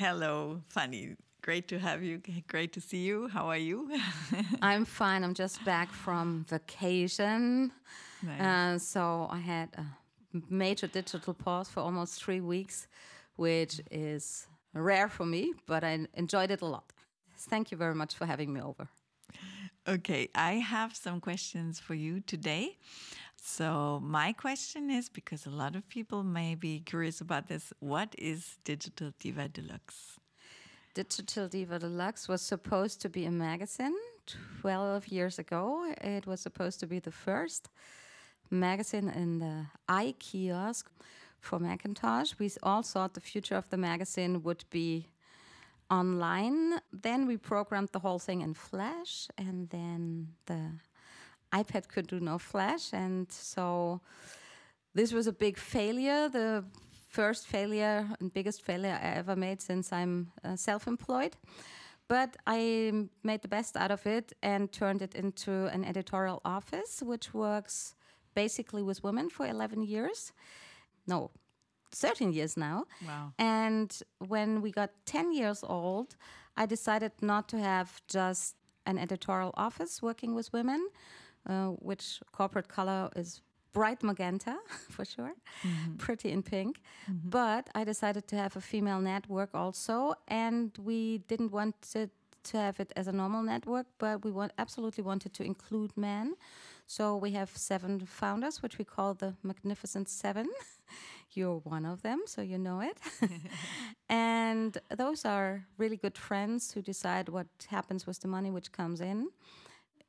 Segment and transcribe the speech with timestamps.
[0.00, 1.14] Hello, Fanny.
[1.42, 2.22] Great to have you.
[2.48, 3.28] Great to see you.
[3.28, 3.90] How are you?
[4.62, 5.22] I'm fine.
[5.22, 7.70] I'm just back from vacation.
[8.22, 8.40] Nice.
[8.40, 9.84] Uh, so I had a
[10.48, 12.88] major digital pause for almost three weeks,
[13.36, 16.94] which is rare for me, but I enjoyed it a lot.
[17.50, 18.88] Thank you very much for having me over.
[19.86, 22.78] Okay, I have some questions for you today.
[23.42, 28.14] So, my question is because a lot of people may be curious about this what
[28.18, 30.18] is Digital Diva Deluxe?
[30.92, 33.96] Digital Diva Deluxe was supposed to be a magazine
[34.60, 35.90] 12 years ago.
[36.02, 37.70] It was supposed to be the first
[38.50, 40.84] magazine in the iKiosk
[41.40, 42.34] for Macintosh.
[42.38, 45.08] We all thought the future of the magazine would be
[45.90, 46.80] online.
[46.92, 50.72] Then we programmed the whole thing in Flash, and then the
[51.52, 54.00] iPad could do no Flash, and so
[54.94, 56.28] this was a big failure.
[56.28, 56.64] The
[57.08, 61.36] first failure and biggest failure I ever made since I'm uh, self-employed.
[62.08, 62.92] But I
[63.22, 67.94] made the best out of it and turned it into an editorial office, which works
[68.34, 70.32] basically with women for 11 years.
[71.06, 71.30] No,
[71.92, 72.86] 13 years now.
[73.06, 73.32] Wow.
[73.38, 76.16] And when we got 10 years old,
[76.56, 80.88] I decided not to have just an editorial office working with women,
[81.46, 83.40] uh, which corporate color is
[83.72, 84.56] bright magenta
[84.90, 85.96] for sure, mm-hmm.
[85.96, 86.80] pretty in pink.
[87.10, 87.30] Mm-hmm.
[87.30, 92.10] But I decided to have a female network also, and we didn't want it
[92.42, 96.34] to have it as a normal network, but we want absolutely wanted to include men.
[96.86, 100.48] So we have seven founders, which we call the Magnificent Seven.
[101.32, 102.98] You're one of them, so you know it.
[104.08, 109.00] and those are really good friends who decide what happens with the money which comes
[109.00, 109.28] in.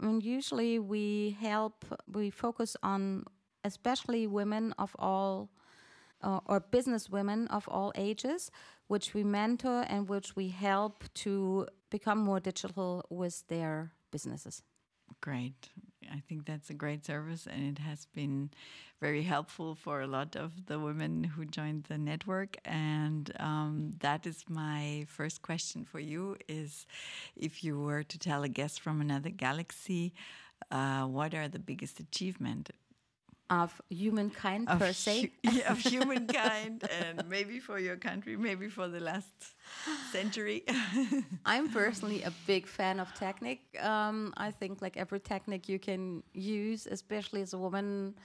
[0.01, 3.23] Mean, usually we help, we focus on
[3.63, 5.49] especially women of all,
[6.23, 8.49] uh, or business women of all ages,
[8.87, 14.63] which we mentor and which we help to become more digital with their businesses.
[15.21, 15.69] Great.
[16.11, 18.49] I think that's a great service, and it has been
[18.99, 22.57] very helpful for a lot of the women who joined the network.
[22.65, 26.85] And um, that is my first question for you: is
[27.35, 30.13] if you were to tell a guest from another galaxy,
[30.69, 32.71] uh, what are the biggest achievement
[33.51, 35.29] of humankind of per se.
[35.51, 39.55] Hu of humankind, and maybe for your country, maybe for the last
[40.11, 40.63] century.
[41.45, 43.61] I'm personally a big fan of technique.
[43.81, 48.15] Um, I think like every technique you can use, especially as a woman,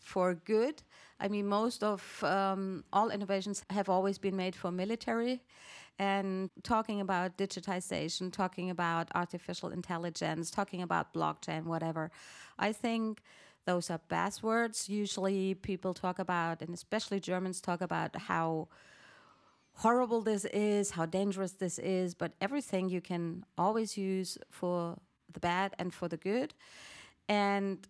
[0.00, 0.82] for good.
[1.20, 5.40] I mean, most of um, all innovations have always been made for military.
[5.98, 12.10] And talking about digitization, talking about artificial intelligence, talking about blockchain, whatever,
[12.58, 13.22] I think
[13.66, 14.88] those are buzzwords.
[14.88, 18.68] Usually people talk about, and especially Germans talk about how
[19.74, 24.96] horrible this is, how dangerous this is, but everything you can always use for
[25.32, 26.54] the bad and for the good.
[27.28, 27.86] And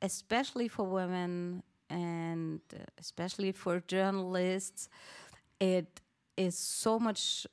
[0.00, 4.88] especially for women and uh, especially for journalists,
[5.60, 6.00] it
[6.36, 7.46] is so much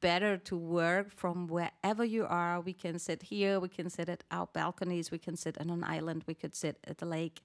[0.00, 2.60] better to work from wherever you are.
[2.60, 5.84] We can sit here, we can sit at our balconies, we can sit on an
[5.84, 7.40] island, we could sit at the lake.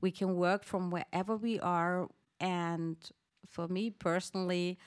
[0.00, 2.08] We can work from wherever we are.
[2.40, 2.96] And
[3.46, 4.78] for me personally,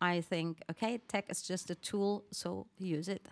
[0.00, 3.26] I think, okay, tech is just a tool, so use it.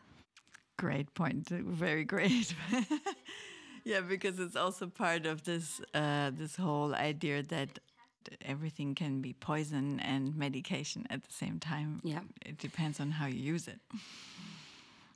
[0.77, 1.49] Great point.
[1.49, 2.55] Very great.
[3.85, 7.79] yeah, because it's also part of this uh, this whole idea that
[8.45, 12.01] everything can be poison and medication at the same time.
[12.03, 12.21] Yeah.
[12.45, 13.81] It depends on how you use it.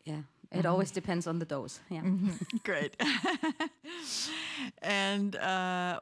[0.04, 0.22] Yeah.
[0.50, 0.66] It mm-hmm.
[0.66, 1.80] always depends on the dose.
[1.91, 2.00] Yeah.
[2.00, 2.56] Mm-hmm.
[2.64, 2.96] Great.
[4.82, 6.00] and uh,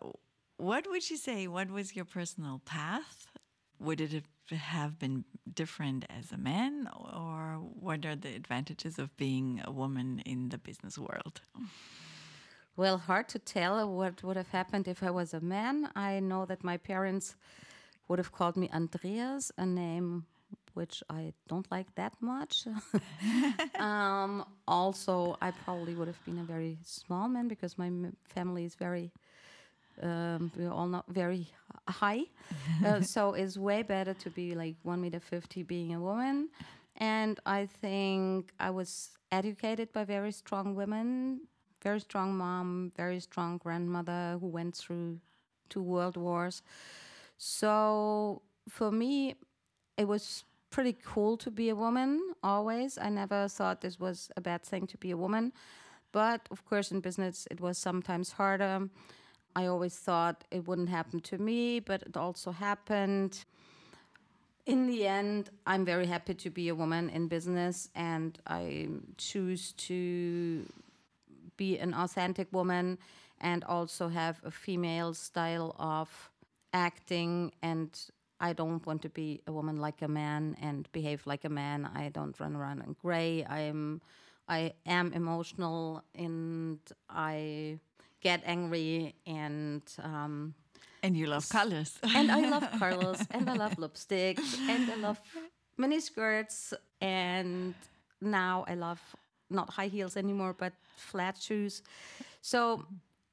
[0.57, 1.49] what would you say?
[1.49, 3.27] What was your personal path?
[3.81, 9.61] Would it have been different as a man, or what are the advantages of being
[9.65, 11.43] a woman in the business world?
[12.77, 15.89] Well, hard to tell what would have happened if I was a man.
[15.97, 17.35] I know that my parents
[18.07, 20.27] would have called me Andreas, a name
[20.75, 22.67] which I don't like that much.
[23.79, 27.91] um, also, I probably would have been a very small man because my
[28.29, 29.11] family is very,
[30.03, 31.49] um, we're all not very
[31.89, 32.25] high.
[32.85, 36.51] uh, so it's way better to be like one meter fifty being a woman.
[36.99, 41.41] And I think I was educated by very strong women
[41.87, 45.21] very strong mom, very strong grandmother who went through
[45.69, 46.63] two world wars.
[47.39, 49.37] So for me,
[49.97, 52.11] it was pretty cool to be a woman
[52.43, 52.99] always.
[52.99, 55.53] I never thought this was a bad thing to be a woman.
[56.11, 58.89] But of course, in business, it was sometimes harder.
[59.55, 63.45] I always thought it wouldn't happen to me, but it also happened.
[64.75, 69.73] in the end, I'm very happy to be a woman in business, and I choose
[69.87, 70.67] to
[71.57, 72.99] be an authentic woman
[73.41, 76.31] and also have a female style of
[76.73, 77.91] acting and
[78.39, 81.89] I don't want to be a woman like a man and behave like a man.
[81.95, 83.45] I don't run around in gray.
[83.45, 84.03] I'm
[84.49, 87.81] I am emotional and I
[88.21, 90.55] get angry and um,
[91.03, 91.99] and you love colors.
[92.15, 94.39] and I love colors and I love lipstick
[94.69, 95.21] and I love
[95.79, 97.75] mini skirts and
[98.21, 99.01] now I love
[99.51, 101.83] not high heels anymore but flat shoes.
[102.41, 102.85] So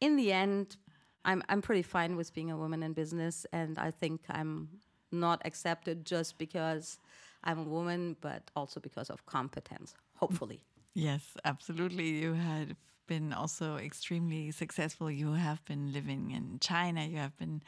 [0.01, 0.77] in the end
[1.25, 4.69] I'm I'm pretty fine with being a woman in business and I think I'm
[5.12, 7.00] not accepted just because
[7.44, 10.63] I'm a woman but also because of competence hopefully.
[10.94, 12.10] Yes, absolutely.
[12.10, 12.75] You had
[13.13, 15.12] been also extremely successful.
[15.12, 17.01] You have been living in China.
[17.06, 17.62] You have been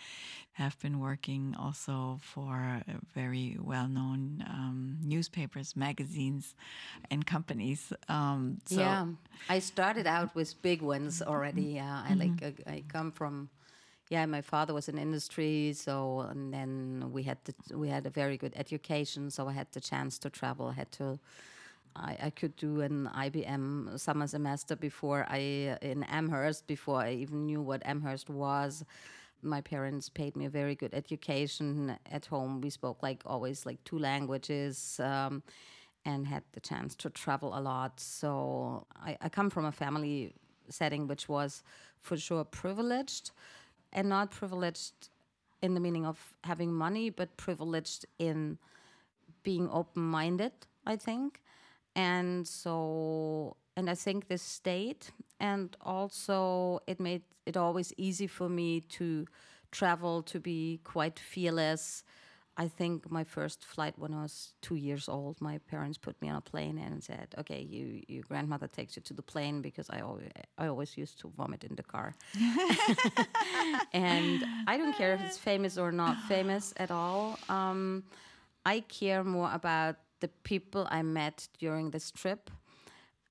[0.53, 2.81] have been working also for
[3.13, 6.55] very well known um, newspapers, magazines,
[7.11, 7.93] and companies.
[8.09, 9.05] Um, so yeah,
[9.49, 11.67] I started out with big ones already.
[11.79, 12.23] Yeah, I mm -hmm.
[12.23, 13.49] like I, I come from
[14.09, 15.93] yeah, my father was in industry, so
[16.31, 16.69] and then
[17.15, 20.29] we had the, we had a very good education, so I had the chance to
[20.29, 20.65] travel.
[20.67, 21.19] I had to
[21.95, 27.45] I, I, could do an IBM summer semester before I in Amherst before I even
[27.45, 28.83] knew what Amherst was.
[29.41, 32.61] My parents paid me a very good education at home.
[32.61, 34.99] We spoke like always like two languages.
[35.03, 35.43] Um,
[36.05, 37.99] and had the chance to travel a lot.
[37.99, 40.35] So I, I come from a family
[40.69, 41.63] setting which was
[41.99, 43.31] for sure privileged
[43.91, 45.09] and not privileged
[45.61, 48.59] in the meaning of having money, but privileged in
[49.43, 50.51] being open minded,
[50.85, 51.41] I think
[51.95, 58.49] and so and i think this state and also it made it always easy for
[58.49, 59.25] me to
[59.71, 62.03] travel to be quite fearless.
[62.57, 66.29] I think my first flight when i was two years old my parents put me
[66.29, 69.87] on a plane and said okay you your grandmother takes you to the plane because
[69.89, 72.15] i always i always used to vomit in the car.
[73.91, 77.37] And i don't care if it's famous or not famous at all.
[77.49, 78.03] Um,
[78.65, 82.49] i care more about the people I met during this trip,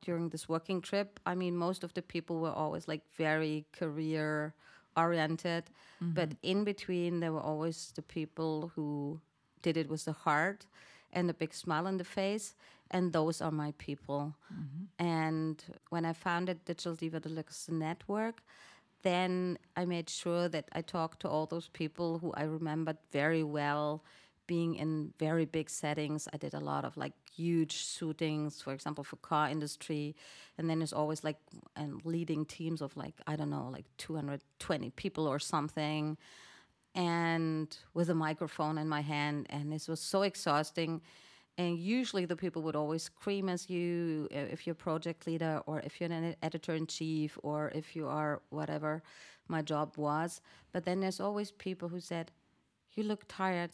[0.02, 1.20] during this working trip.
[1.26, 4.54] I mean, most of the people were always like very career
[4.96, 5.64] oriented,
[6.02, 6.12] mm-hmm.
[6.14, 9.20] but in between, there were always the people who
[9.62, 10.66] did it with the heart
[11.12, 12.54] and a big smile on the face.
[12.90, 14.36] And those are my people.
[14.52, 15.04] Mm-hmm.
[15.04, 18.42] And when I founded Digital Diva Deluxe Network,
[19.02, 23.42] then I made sure that I talked to all those people who I remembered very
[23.42, 24.04] well
[24.46, 26.28] being in very big settings.
[26.32, 30.14] I did a lot of like huge shootings, for example, for car industry,
[30.58, 31.38] and then there's always like
[31.76, 36.16] and leading teams of like I don't know, like 220 people or something,
[36.94, 41.00] and with a microphone in my hand, and this was so exhausting.
[41.56, 46.00] And usually the people would always scream as you if you're project leader or if
[46.00, 49.02] you're an editor in chief or if you are whatever
[49.46, 50.40] my job was.
[50.72, 52.32] But then there's always people who said,
[52.94, 53.70] "You look tired."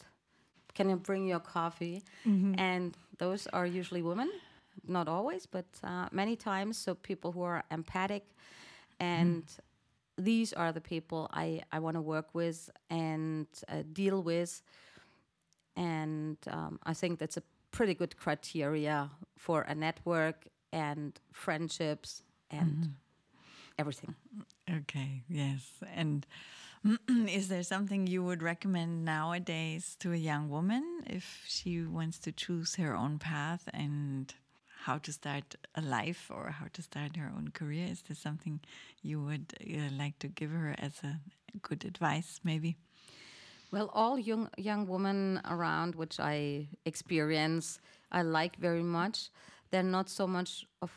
[0.73, 2.03] Can you bring your coffee?
[2.25, 2.59] Mm-hmm.
[2.59, 4.31] And those are usually women,
[4.87, 6.77] not always, but uh, many times.
[6.77, 8.23] So people who are empathic,
[8.99, 9.59] and mm.
[10.17, 14.61] these are the people I, I want to work with and uh, deal with.
[15.75, 22.69] And um, I think that's a pretty good criteria for a network and friendships and
[22.69, 22.91] mm-hmm.
[23.79, 24.15] everything.
[24.69, 25.69] Okay, yes.
[25.95, 26.25] And
[27.27, 32.31] Is there something you would recommend nowadays to a young woman if she wants to
[32.31, 34.33] choose her own path and
[34.85, 37.87] how to start a life or how to start her own career?
[37.87, 38.61] Is there something
[39.03, 41.19] you would uh, like to give her as a
[41.61, 42.77] good advice, maybe?
[43.71, 47.79] Well, all young young women around, which I experience,
[48.11, 49.29] I like very much.
[49.69, 50.91] They're not so much of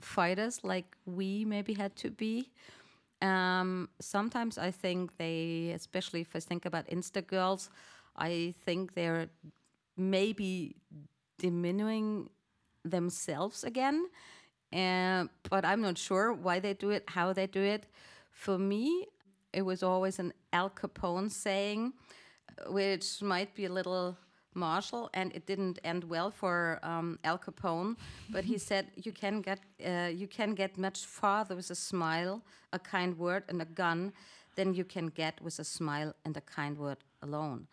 [0.00, 2.50] fighters like we maybe had to be
[3.22, 7.70] um, sometimes I think they, especially if I think about Insta girls,
[8.16, 9.28] I think they're
[9.96, 10.76] maybe
[11.38, 12.30] diminishing
[12.84, 14.06] themselves again.
[14.72, 17.86] Uh, but I'm not sure why they do it, how they do it.
[18.32, 19.06] For me,
[19.52, 21.92] it was always an Al Capone saying,
[22.68, 24.16] which might be a little
[24.56, 27.96] martial, and it didn't end well for um, Al Capone.
[28.30, 32.42] But he said you can get uh, you can get much farther with a smile,
[32.72, 34.12] a kind word, and a gun
[34.56, 37.68] than you can get with a smile and a kind word alone.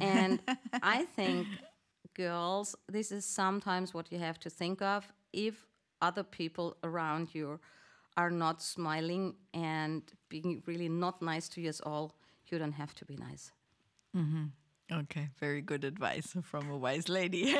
[0.00, 0.40] And
[0.82, 1.46] I think,
[2.14, 5.12] girls, this is sometimes what you have to think of.
[5.32, 5.66] If
[6.00, 7.58] other people around you
[8.16, 12.12] are not smiling and being really not nice to you at all,
[12.46, 13.52] you don't have to be nice.
[14.14, 14.59] Mm -hmm.
[14.92, 17.54] Okay, very good advice from a wise lady.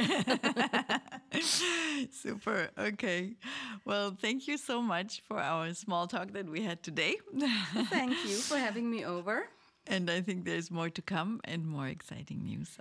[2.10, 2.70] Super.
[2.76, 3.36] Okay.
[3.84, 7.16] Well, thank you so much for our small talk that we had today.
[7.88, 9.48] Thank you for having me over.
[9.86, 12.78] And I think there's more to come and more exciting news.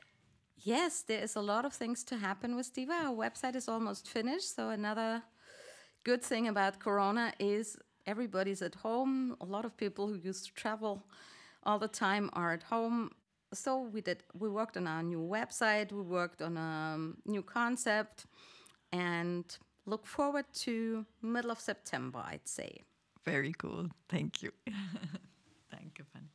[0.57, 2.93] Yes, there is a lot of things to happen with Diva.
[2.93, 4.55] Our website is almost finished.
[4.55, 5.23] So, another
[6.03, 7.77] good thing about Corona is
[8.07, 9.35] everybody's at home.
[9.41, 11.05] A lot of people who used to travel
[11.63, 13.11] all the time are at home
[13.53, 17.41] so we did we worked on our new website we worked on a um, new
[17.41, 18.25] concept
[18.91, 22.83] and look forward to middle of september i'd say.
[23.25, 23.89] Very cool.
[24.07, 24.51] Thank you.
[25.71, 26.29] Thank you Fanny.